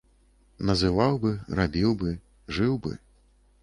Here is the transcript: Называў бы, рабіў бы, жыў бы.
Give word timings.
Называў 0.69 1.13
бы, 1.27 1.31
рабіў 1.61 1.95
бы, 2.03 2.17
жыў 2.59 2.73
бы. 2.87 2.91